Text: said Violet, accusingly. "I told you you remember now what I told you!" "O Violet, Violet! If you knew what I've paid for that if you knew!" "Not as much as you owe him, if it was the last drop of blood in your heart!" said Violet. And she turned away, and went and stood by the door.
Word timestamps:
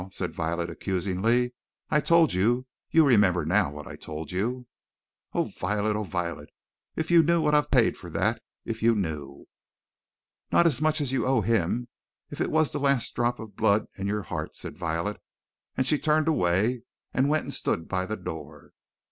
said 0.09 0.33
Violet, 0.33 0.67
accusingly. 0.67 1.53
"I 1.91 1.99
told 1.99 2.33
you 2.33 2.65
you 2.89 3.05
remember 3.05 3.45
now 3.45 3.69
what 3.69 3.85
I 3.85 3.95
told 3.95 4.31
you!" 4.31 4.65
"O 5.33 5.43
Violet, 5.43 5.93
Violet! 6.07 6.49
If 6.95 7.11
you 7.11 7.21
knew 7.21 7.39
what 7.39 7.53
I've 7.53 7.69
paid 7.69 7.97
for 7.97 8.09
that 8.09 8.41
if 8.65 8.81
you 8.81 8.95
knew!" 8.95 9.45
"Not 10.51 10.65
as 10.65 10.81
much 10.81 11.01
as 11.01 11.11
you 11.11 11.27
owe 11.27 11.41
him, 11.41 11.87
if 12.31 12.41
it 12.41 12.49
was 12.49 12.71
the 12.71 12.79
last 12.79 13.13
drop 13.15 13.37
of 13.37 13.55
blood 13.55 13.85
in 13.93 14.07
your 14.07 14.23
heart!" 14.23 14.55
said 14.55 14.75
Violet. 14.75 15.21
And 15.77 15.85
she 15.85 15.99
turned 15.99 16.27
away, 16.27 16.81
and 17.13 17.29
went 17.29 17.43
and 17.43 17.53
stood 17.53 17.87
by 17.87 18.07
the 18.07 18.17
door. 18.17 18.71